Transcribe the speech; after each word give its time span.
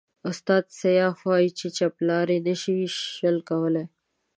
استاد 0.29 0.63
سياف 0.79 1.17
وایي 1.29 1.49
چاپلاري 1.77 2.37
نشي 2.47 2.77
شل 3.17 3.37
کولای. 3.49 3.87